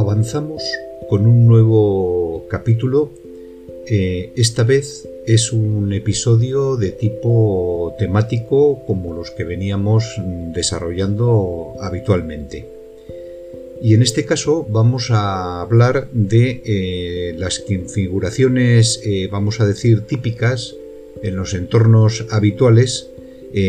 [0.00, 0.62] avanzamos
[1.08, 3.10] con un nuevo capítulo.
[3.86, 10.04] Eh, esta vez es un episodio de tipo temático como los que veníamos
[10.54, 12.66] desarrollando habitualmente.
[13.82, 20.06] Y en este caso vamos a hablar de eh, las configuraciones, eh, vamos a decir,
[20.06, 20.74] típicas
[21.22, 23.08] en los entornos habituales.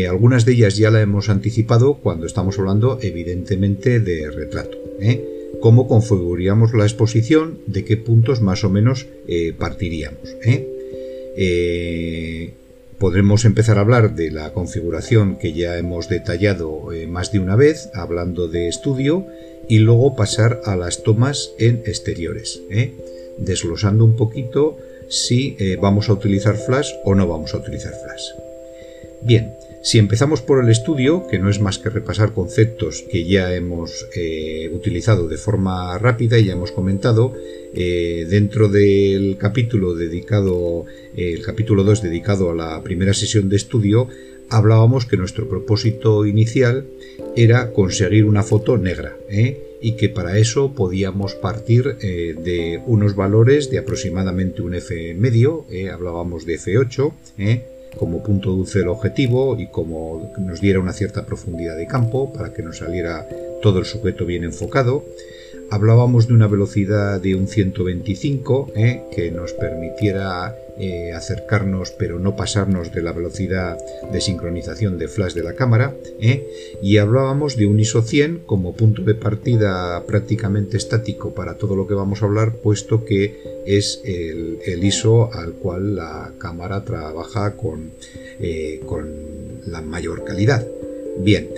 [0.08, 4.78] algunas de ellas ya la hemos anticipado cuando estamos hablando evidentemente de retrato
[5.60, 10.36] cómo configuraríamos la exposición, de qué puntos más o menos eh, partiríamos.
[10.44, 10.68] ¿eh?
[11.36, 12.54] Eh,
[12.98, 17.90] podremos empezar a hablar de la configuración que ya hemos detallado más de una vez,
[17.94, 19.26] hablando de estudio,
[19.68, 22.60] y luego pasar a las tomas en exteriores,
[23.38, 24.76] desglosando un poquito
[25.08, 28.51] si vamos a utilizar flash o no vamos a utilizar flash.
[29.24, 33.54] Bien, si empezamos por el estudio, que no es más que repasar conceptos que ya
[33.54, 37.32] hemos eh, utilizado de forma rápida y ya hemos comentado,
[37.74, 43.56] eh, dentro del capítulo dedicado, eh, el capítulo 2 dedicado a la primera sesión de
[43.56, 44.08] estudio,
[44.50, 46.86] hablábamos que nuestro propósito inicial
[47.36, 49.16] era conseguir una foto negra
[49.80, 56.44] y que para eso podíamos partir de unos valores de aproximadamente un F medio, hablábamos
[56.44, 57.12] de F8,
[57.96, 62.52] como punto dulce del objetivo y como nos diera una cierta profundidad de campo para
[62.52, 63.26] que nos saliera
[63.62, 65.04] todo el sujeto bien enfocado.
[65.70, 72.36] Hablábamos de una velocidad de un 125 eh, que nos permitiera eh, acercarnos pero no
[72.36, 73.78] pasarnos de la velocidad
[74.10, 76.46] de sincronización de flash de la cámara eh,
[76.82, 81.86] y hablábamos de un ISO 100 como punto de partida prácticamente estático para todo lo
[81.86, 87.92] que vamos a hablar puesto que es el, ISO al cual la cámara trabaja con,
[88.86, 89.08] con
[89.66, 90.66] la mayor calidad.
[91.18, 91.48] Bien,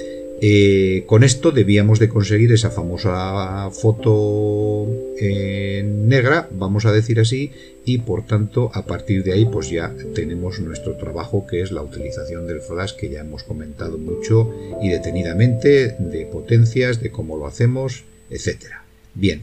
[0.40, 4.86] eh, con esto debíamos de conseguir esa famosa foto
[5.20, 7.52] negra, vamos a decir así,
[7.84, 11.82] y por tanto a partir de ahí pues ya tenemos nuestro trabajo que es la
[11.82, 14.52] utilización del flash que ya hemos comentado mucho
[14.82, 18.84] y detenidamente, de potencias, de cómo lo hacemos, etcétera.
[19.14, 19.42] Bien,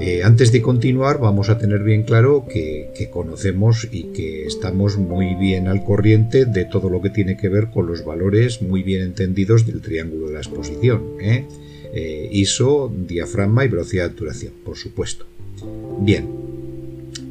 [0.00, 5.34] eh, antes de continuar vamos a tener bien claro que, conocemos y que estamos muy
[5.34, 9.02] bien al corriente de todo lo que tiene que ver con los valores muy bien
[9.02, 11.02] entendidos del triángulo de la exposición.
[11.20, 11.44] ¿eh?
[11.92, 15.26] Eh, ISO, diafragma y velocidad de obturación, por supuesto.
[16.00, 16.28] Bien,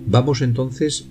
[0.06, 1.08] vamos entonces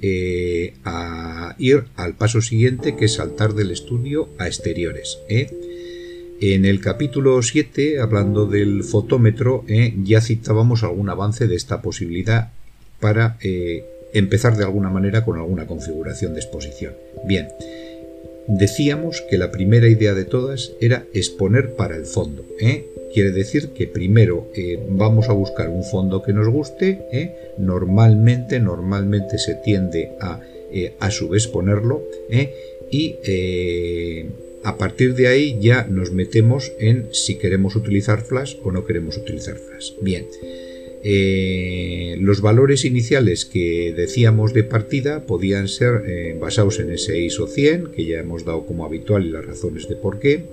[0.85, 5.19] a ir al paso siguiente que es saltar del estudio a exteriores.
[6.41, 12.53] En el capítulo 7, hablando del fotómetro, eh, ya citábamos algún avance de esta posibilidad
[13.01, 16.95] para eh, empezar de alguna manera con alguna configuración de exposición.
[17.27, 17.49] Bien,
[18.47, 22.47] decíamos que la primera idea de todas era exponer para el fondo.
[22.61, 22.87] ¿eh?
[23.13, 24.47] Quiere decir que primero
[24.91, 27.35] vamos a buscar un fondo que nos guste.
[27.59, 30.41] Normalmente, normalmente se tiende a
[31.01, 32.03] a su vez ponerlo
[32.91, 33.17] y
[34.69, 39.17] a partir de ahí ya nos metemos en si queremos utilizar flash o no queremos
[39.17, 39.93] utilizar flash.
[40.03, 40.27] Bien,
[41.03, 47.47] eh, los valores iniciales que decíamos de partida podían ser eh, basados en ese ISO
[47.47, 50.45] 100, que ya hemos dado como habitual y las razones de por qué.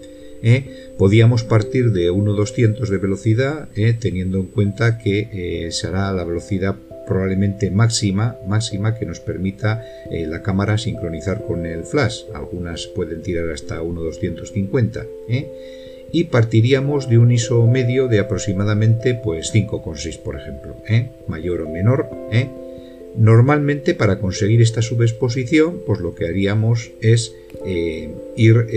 [0.41, 0.63] Eh,
[0.97, 3.67] podíamos partir de 1.200 de velocidad,
[3.99, 10.41] teniendo en cuenta que será la velocidad probablemente máxima, máxima que nos permita eh, la
[10.41, 12.23] cámara sincronizar con el flash.
[12.33, 15.07] Algunas pueden tirar hasta 1.250.
[15.29, 15.47] ¿eh?
[16.11, 21.09] Y partiríamos de un ISO medio de aproximadamente pues 5,6 por ejemplo, ¿eh?
[21.27, 22.09] mayor o menor.
[23.17, 27.33] Normalmente para conseguir esta subexposición pues lo que haríamos es
[28.35, 28.67] ir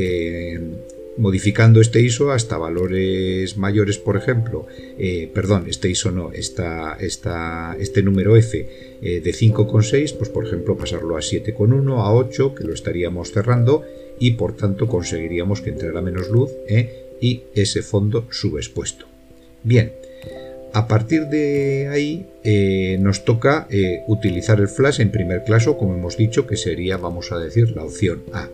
[1.19, 4.67] modificando este ISO hasta valores mayores, por ejemplo,
[4.99, 8.69] eh, perdón, este ISO no, este número F
[9.03, 13.85] eh, de 5,6, pues por ejemplo pasarlo a 7,1, a 8, que lo estaríamos cerrando
[14.21, 19.07] y por tanto conseguiríamos que entrara menos luz eh, y ese fondo subexpuesto.
[19.65, 19.93] Bien,
[20.73, 23.67] a partir de ahí nos toca
[24.07, 27.83] utilizar el flash en primer caso, como hemos dicho, que sería, vamos a decir, la
[27.83, 28.49] opción A.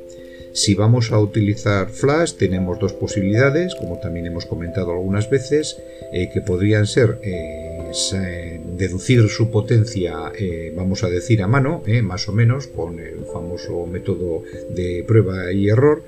[0.55, 5.77] Si vamos a utilizar flash tenemos dos posibilidades, como también hemos comentado algunas veces,
[6.13, 12.29] eh, que podrían ser eh, deducir su potencia, eh, vamos a decir a mano, más
[12.29, 16.05] o menos, con el famoso método de prueba y error,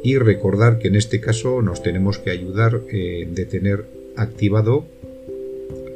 [0.00, 3.84] y recordar que en este caso nos tenemos que ayudar de tener
[4.14, 4.86] activado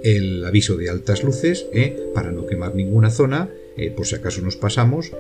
[0.03, 1.67] el aviso de altas luces
[2.15, 3.49] para no quemar ninguna zona,
[3.97, 5.13] por si acaso nos pasamos,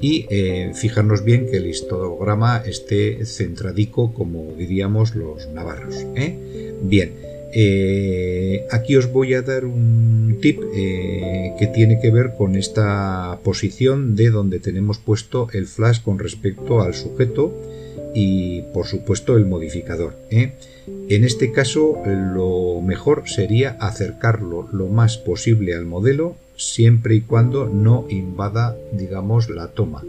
[0.00, 6.06] y eh, fijarnos bien que el histograma esté centradico como diríamos los navarros.
[6.16, 6.72] ¿eh?
[6.82, 7.12] Bien,
[7.52, 13.40] Eh, aquí os voy a dar un tip eh, que tiene que ver con esta
[13.42, 17.52] posición de donde tenemos puesto el flash con respecto al sujeto
[18.14, 20.14] y por supuesto el modificador.
[20.30, 27.68] En este caso lo mejor sería acercarlo lo más posible al modelo siempre y cuando
[27.68, 30.04] no invada digamos la toma.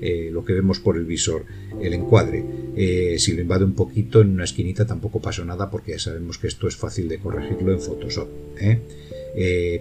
[0.00, 1.44] Eh, lo que vemos por el visor,
[1.80, 2.44] el encuadre.
[2.76, 6.38] Eh, si lo invade un poquito en una esquinita tampoco pasa nada porque ya sabemos
[6.38, 8.28] que esto es fácil de corregirlo en Photoshop.
[8.60, 8.80] ¿eh?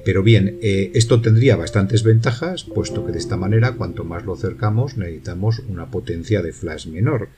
[0.04, 4.98] pero bien, esto tendría bastantes ventajas, puesto que de esta manera cuanto más lo acercamos
[4.98, 7.30] necesitamos una potencia de flash menor.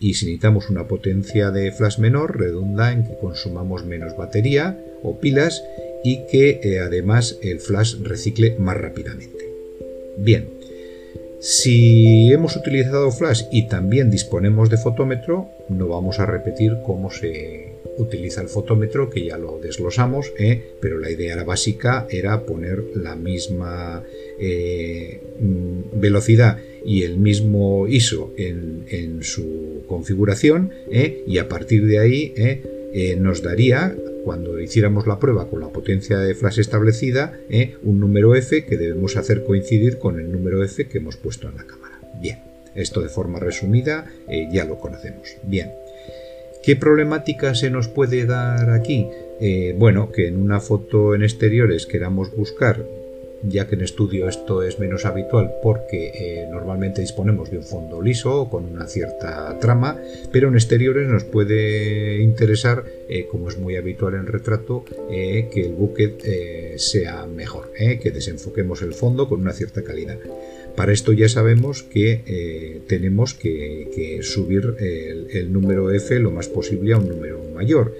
[0.00, 5.20] Y si necesitamos una potencia de flash menor, redunda en que consumamos menos batería o
[5.20, 5.62] pilas
[6.04, 9.48] y que además el flash recicle más rápidamente.
[10.16, 10.48] Bien,
[11.40, 17.74] si hemos utilizado flash y también disponemos de fotómetro, no vamos a repetir cómo se
[17.96, 20.72] utiliza el fotómetro, que ya lo desglosamos, ¿eh?
[20.80, 24.02] pero la idea básica era poner la misma
[24.40, 25.20] eh,
[25.92, 31.22] velocidad y el mismo ISO en, su configuración ¿eh?
[31.26, 32.34] y a partir de ahí
[33.18, 33.94] nos daría
[34.28, 37.78] cuando hiciéramos la prueba con la potencia de flash establecida, ¿eh?
[37.82, 41.56] un número f que debemos hacer coincidir con el número f que hemos puesto en
[41.56, 41.98] la cámara.
[42.20, 42.40] Bien,
[42.74, 45.38] esto de forma resumida eh, ya lo conocemos.
[45.44, 45.70] Bien,
[46.62, 49.06] ¿qué problemática se nos puede dar aquí?
[49.40, 52.84] Eh, bueno, que en una foto en exteriores queramos buscar
[53.42, 58.02] ya que en estudio esto es menos habitual porque eh, normalmente disponemos de un fondo
[58.02, 59.96] liso con una cierta trama,
[60.32, 65.66] pero en exteriores nos puede interesar, eh, como es muy habitual en retrato, eh, que
[65.66, 66.22] el bucket
[66.76, 70.18] sea mejor, que desenfoquemos el fondo con una cierta calidad.
[70.76, 76.98] Para esto ya sabemos que tenemos que, subir el, número F lo más posible a
[76.98, 77.94] un número mayor,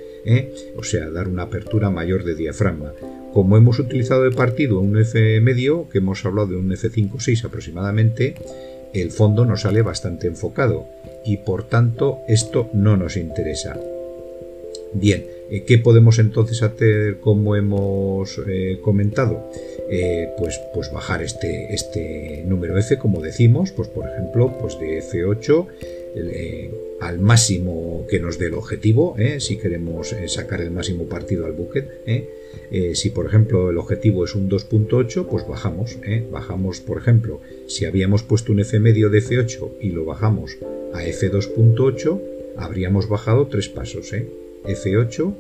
[0.76, 2.92] o sea, dar una apertura mayor de diafragma.
[3.32, 8.34] Como hemos utilizado de partido un F medio, que hemos hablado de un F5.6 aproximadamente,
[8.92, 10.86] el fondo nos sale bastante enfocado
[11.24, 13.78] y por tanto esto no nos interesa.
[14.94, 19.50] Bien, eh, ¿qué podemos entonces hacer como hemos eh, comentado?
[19.90, 25.02] Eh, pues, pues bajar este, este número F, como decimos, pues por ejemplo, pues de
[25.02, 25.66] F8
[27.00, 31.86] al máximo que nos dé el objetivo, si queremos sacar el máximo partido al bucket.
[32.94, 35.96] si por ejemplo el objetivo es un 2.8, pues bajamos.
[36.30, 40.56] Bajamos, por ejemplo, si habíamos puesto un F medio de F8 y lo bajamos
[40.92, 42.20] a F2.8,
[42.56, 44.12] habríamos bajado tres pasos.
[44.64, 45.34] F8,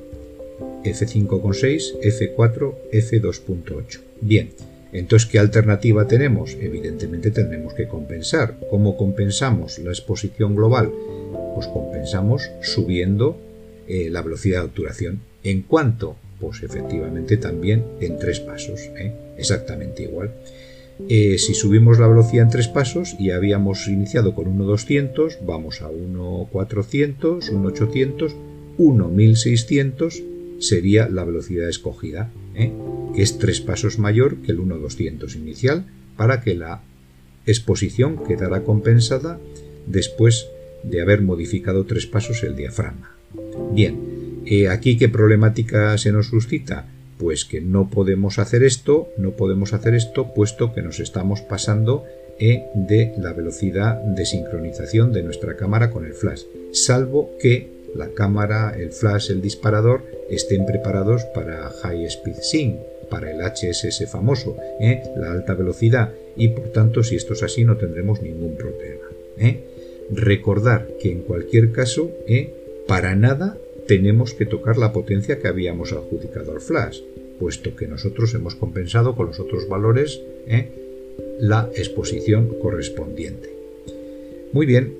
[0.84, 4.00] F5.6, F4, F2.8.
[4.20, 4.50] Bien,
[4.92, 6.56] entonces, ¿qué alternativa tenemos?
[6.60, 8.56] Evidentemente tendremos que compensar.
[8.70, 10.90] ¿Cómo compensamos la exposición global?
[11.54, 13.38] Pues compensamos subiendo
[13.86, 15.20] eh, la velocidad de obturación.
[15.42, 16.16] ¿En cuánto?
[16.40, 19.12] Pues efectivamente también en tres pasos, ¿eh?
[19.36, 20.32] exactamente igual.
[21.08, 25.90] Eh, si subimos la velocidad en tres pasos y habíamos iniciado con 1.200, vamos a
[25.90, 28.32] 1.400, 1.800,
[28.78, 30.22] 1.1600
[30.58, 32.72] sería la velocidad escogida, ¿eh?
[33.16, 36.82] es tres pasos mayor que el 1.200 inicial para que la
[37.46, 39.38] exposición quedara compensada
[39.86, 40.48] después
[40.82, 43.16] de haber modificado tres pasos el diafragma.
[43.72, 46.86] Bien, eh, aquí qué problemática se nos suscita?
[47.18, 52.04] Pues que no podemos hacer esto, no podemos hacer esto puesto que nos estamos pasando
[52.38, 58.10] eh, de la velocidad de sincronización de nuestra cámara con el flash, salvo que la
[58.10, 62.76] cámara, el flash, el disparador estén preparados para High Speed Sync,
[63.08, 65.02] para el HSS famoso, ¿eh?
[65.16, 69.06] la alta velocidad, y por tanto si esto es así no tendremos ningún problema.
[69.38, 69.64] ¿eh?
[70.10, 72.54] Recordar que en cualquier caso, ¿eh?
[72.86, 77.00] para nada tenemos que tocar la potencia que habíamos adjudicado al flash,
[77.38, 80.20] puesto que nosotros hemos compensado con los otros valores
[81.38, 83.50] la exposición correspondiente.
[84.52, 84.94] Muy bien,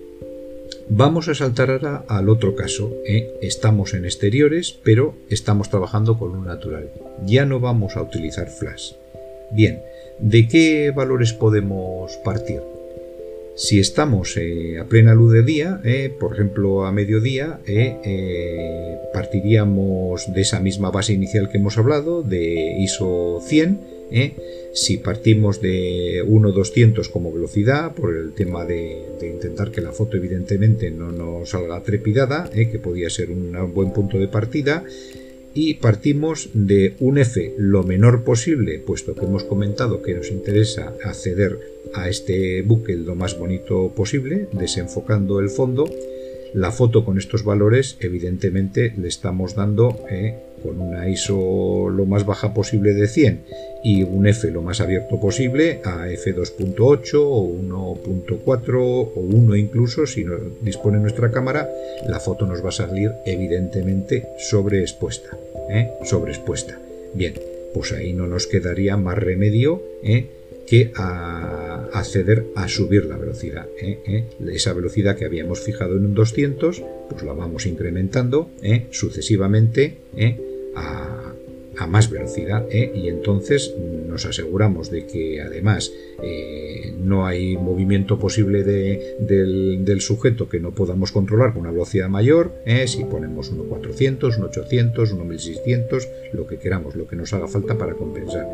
[0.90, 2.92] Vamos a saltar ahora al otro caso.
[3.06, 3.30] ¿eh?
[3.42, 6.90] Estamos en exteriores, pero estamos trabajando con un natural.
[7.26, 8.92] Ya no vamos a utilizar flash.
[9.50, 9.80] Bien,
[10.18, 12.60] ¿de qué valores podemos partir?
[13.54, 17.58] Si estamos eh, a plena luz de día, eh, por ejemplo a mediodía,
[19.12, 23.80] partiríamos de esa misma base inicial que hemos hablado, de ISO 100,
[24.10, 24.34] ¿eh?
[24.72, 30.90] Si partimos de 1.200 como velocidad, por el tema de, intentar que la foto evidentemente
[30.90, 32.68] no nos salga trepidada, ¿eh?
[32.70, 34.84] que podría ser un buen punto de partida,
[35.54, 40.94] y partimos de un F lo menor posible, puesto que hemos comentado que nos interesa
[41.02, 41.58] acceder
[41.94, 45.90] a este buque lo más bonito posible, desenfocando el fondo,
[46.54, 50.38] la foto con estos valores evidentemente le estamos dando ¿eh?
[50.58, 53.40] Con una ISO lo más baja posible de 100
[53.82, 60.24] y un F lo más abierto posible a F2.8 o 1.4 o 1 incluso si
[60.24, 61.68] no dispone nuestra cámara
[62.06, 65.36] la foto nos va a salir evidentemente sobreexpuesta
[65.70, 65.90] ¿eh?
[66.04, 66.78] sobreexpuesta
[67.14, 67.34] bien
[67.72, 70.26] pues ahí no nos quedaría más remedio ¿eh?
[70.66, 73.66] que a acceder a subir la velocidad.
[73.80, 73.98] ¿eh?
[74.06, 74.24] ¿Eh?
[74.52, 78.50] Esa velocidad que habíamos fijado en un 200, pues la vamos incrementando
[78.90, 79.96] sucesivamente
[80.74, 81.34] a,
[81.86, 82.92] más velocidad ¿eh?
[82.94, 83.74] y entonces
[84.08, 91.12] nos aseguramos de que además eh, no hay movimiento posible del, sujeto que no podamos
[91.12, 92.86] controlar con una velocidad mayor ¿eh?
[92.86, 98.46] si ponemos 1.400, 1.800, 1.600 lo que queramos, lo que nos haga falta para compensar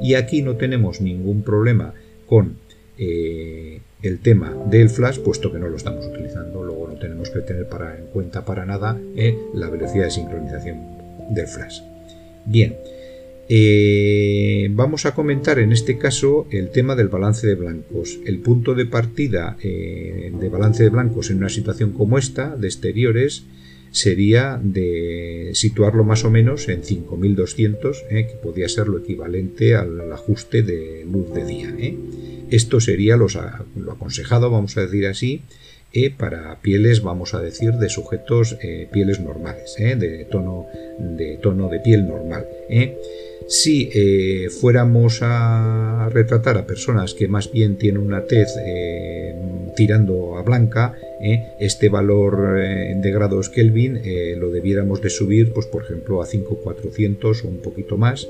[0.00, 1.94] y aquí no tenemos ningún problema
[2.26, 2.56] con
[2.98, 7.68] el tema del flash, puesto que no lo estamos utilizando, luego no tenemos que tener
[7.68, 8.98] para, en cuenta para nada
[9.54, 10.99] la velocidad de sincronización
[11.30, 11.80] del flash.
[12.44, 12.76] Bien,
[13.52, 18.20] eh, vamos a comentar en este caso el tema del balance de blancos.
[18.24, 22.68] El punto de partida eh, de balance de blancos en una situación como esta, de
[22.68, 23.44] exteriores,
[23.90, 30.12] sería de situarlo más o menos en 5200, eh, que podría ser lo equivalente al
[30.12, 31.74] ajuste de luz de día.
[32.50, 33.26] Esto sería lo
[33.90, 35.42] aconsejado, vamos a decir así,
[35.92, 40.66] e para pieles, vamos a decir, de sujetos, eh, pieles normales, eh, de, tono,
[40.98, 42.46] de tono de piel normal.
[42.68, 42.96] Eh.
[43.48, 43.90] Si
[44.60, 48.46] fuéramos a retratar a personas que más bien tienen una tez
[49.74, 50.94] tirando a blanca,
[51.58, 54.00] este valor de grados Kelvin
[54.38, 58.28] lo debiéramos de subir, pues por ejemplo, a 5400 o un poquito más,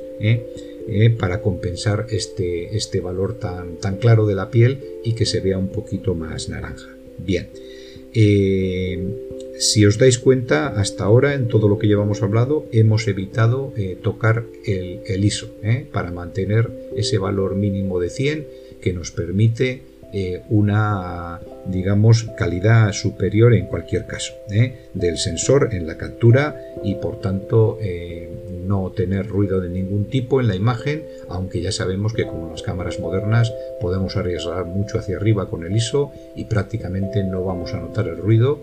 [1.18, 5.58] para compensar este, este valor tan, tan claro de la piel y que se vea
[5.58, 6.88] un poquito más naranja.
[7.24, 7.48] Bien.
[8.12, 8.98] Eh,
[9.58, 13.96] si os dais cuenta, hasta ahora en todo lo que llevamos hablado hemos evitado eh,
[14.00, 15.86] tocar el, ISO ¿eh?
[15.92, 18.46] para mantener ese valor mínimo de 100
[18.80, 19.82] que nos permite
[20.48, 24.34] una, digamos, calidad superior en cualquier caso
[24.94, 27.78] del sensor en la captura y por tanto
[28.66, 32.62] no tener ruido de ningún tipo en la imagen, aunque ya sabemos que como las
[32.62, 37.80] cámaras modernas podemos arriesgar mucho hacia arriba con el ISO y prácticamente no vamos a
[37.80, 38.60] notar el ruido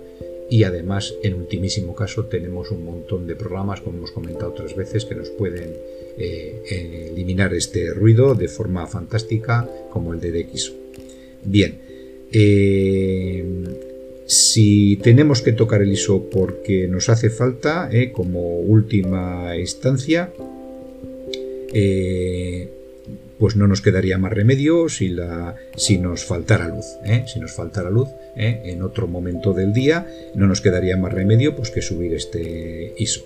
[0.49, 5.05] y además en ultimísimo caso tenemos un montón de programas como hemos comentado otras veces
[5.05, 5.73] que nos pueden
[6.17, 10.86] eh, eliminar este ruido de forma fantástica como el de DxO.
[11.47, 11.79] Bien,
[12.33, 13.43] eh,
[14.25, 20.29] si tenemos que tocar el ISO porque nos hace falta, eh, como última instancia,
[21.73, 22.69] eh,
[23.39, 25.09] pues no nos quedaría más remedio si,
[25.99, 26.85] nos faltara luz.
[27.31, 31.69] Si nos faltara luz en otro momento del día, no nos quedaría más remedio pues,
[31.69, 33.23] que subir este ISO.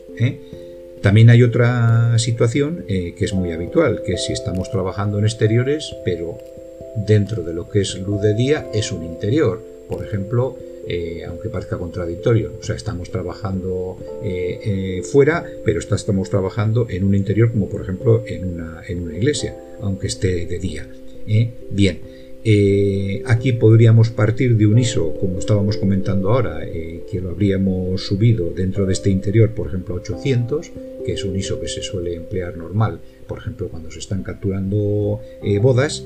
[1.02, 6.38] También hay otra situación que es muy habitual, que si estamos trabajando en exteriores, pero
[6.96, 9.62] dentro de lo que es luz de día es un interior.
[9.88, 10.58] Por ejemplo,
[10.88, 12.54] eh, aunque parezca contradictorio.
[12.60, 17.82] O sea, estamos trabajando eh, eh, fuera, pero estamos trabajando en un interior, como por
[17.82, 20.88] ejemplo en una, en una iglesia, aunque esté de día.
[21.70, 22.00] Bien,
[23.26, 28.88] aquí podríamos partir de un ISO, como estábamos comentando ahora, que lo habríamos subido dentro
[28.88, 30.72] de este interior, por ejemplo, 800,
[31.06, 35.22] que es un ISO que se suele emplear normal, por ejemplo, cuando se están capturando
[35.62, 36.06] bodas,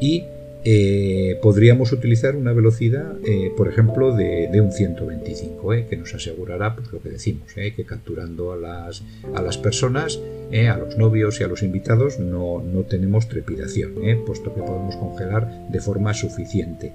[0.00, 0.24] y
[0.66, 6.74] eh, podríamos utilizar una velocidad, eh, por ejemplo, de, un 125, eh, que nos asegurará
[6.74, 9.02] pues, lo que decimos, que capturando a las,
[9.34, 10.18] a las personas,
[10.52, 13.92] a los novios y a los invitados, no, no tenemos trepidación,
[14.24, 16.92] puesto que podemos congelar de forma suficiente.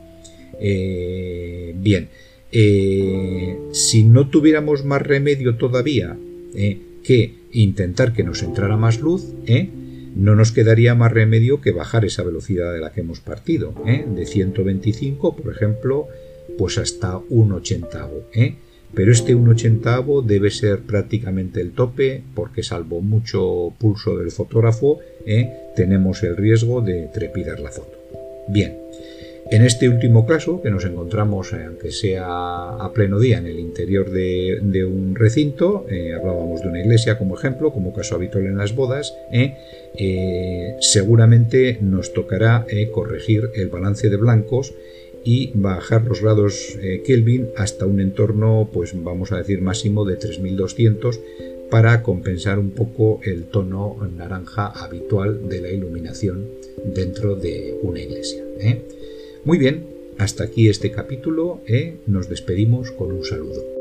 [1.76, 2.10] bien,
[3.72, 6.18] si no tuviéramos más remedio todavía
[7.04, 9.26] que intentar que nos entrara más luz,
[10.16, 14.06] no nos quedaría más remedio que bajar esa velocidad de la que hemos partido, ¿eh?
[14.08, 16.08] de 125, por ejemplo,
[16.58, 18.24] pues hasta un ochentavo.
[18.34, 18.56] ¿eh?
[18.94, 25.00] Pero este un ochentavo debe ser prácticamente el tope, porque salvo mucho pulso del fotógrafo,
[25.26, 25.50] ¿eh?
[25.76, 27.98] tenemos el riesgo de trepidar la foto.
[28.48, 28.78] Bien,
[29.52, 33.58] en este último caso, que nos encontramos, eh, aunque sea a pleno día, en el
[33.58, 38.58] interior de, un recinto, eh, hablábamos de una iglesia como ejemplo, como caso habitual en
[38.58, 44.76] las bodas, eh, seguramente nos tocará corregir el balance de blancos
[45.26, 51.20] y bajar los grados Kelvin hasta un entorno, pues vamos a decir máximo de 3200
[51.72, 56.48] para compensar un poco el tono naranja habitual de la iluminación
[56.94, 58.44] dentro de una iglesia.
[59.46, 61.62] Muy bien, hasta aquí este capítulo.
[61.66, 61.96] ¿eh?
[62.08, 63.79] Nos despedimos con un saludo.